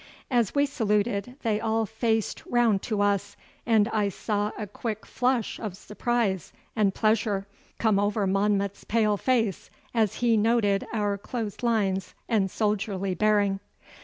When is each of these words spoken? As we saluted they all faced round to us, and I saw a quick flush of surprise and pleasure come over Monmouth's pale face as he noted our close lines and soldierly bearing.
As 0.31 0.55
we 0.55 0.65
saluted 0.65 1.35
they 1.43 1.59
all 1.59 1.85
faced 1.85 2.43
round 2.47 2.81
to 2.81 3.01
us, 3.03 3.37
and 3.67 3.87
I 3.89 4.09
saw 4.09 4.51
a 4.57 4.65
quick 4.65 5.05
flush 5.05 5.59
of 5.59 5.77
surprise 5.77 6.51
and 6.75 6.95
pleasure 6.95 7.45
come 7.77 7.99
over 7.99 8.25
Monmouth's 8.25 8.83
pale 8.83 9.15
face 9.15 9.69
as 9.93 10.15
he 10.15 10.37
noted 10.37 10.87
our 10.91 11.19
close 11.19 11.61
lines 11.61 12.15
and 12.27 12.49
soldierly 12.49 13.13
bearing. 13.13 13.59